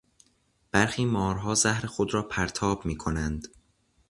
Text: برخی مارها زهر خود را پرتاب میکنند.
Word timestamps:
برخی 0.71 1.05
مارها 1.05 1.55
زهر 1.55 1.85
خود 1.85 2.13
را 2.13 2.23
پرتاب 2.27 2.85
میکنند. 2.85 3.47